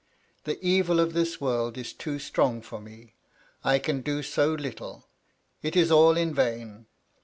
The 0.45 0.57
evil 0.65 0.99
of 0.99 1.13
this 1.13 1.39
world 1.39 1.77
is 1.77 1.93
too 1.93 2.17
strong 2.17 2.63
for 2.63 2.79
me. 2.81 3.13
I 3.63 3.77
can 3.77 4.01
do 4.01 4.23
so 4.23 4.51
little. 4.55 5.07
It 5.61 5.75
is 5.75 5.91
all 5.91 6.17
in 6.17 6.33
vain. 6.33 6.87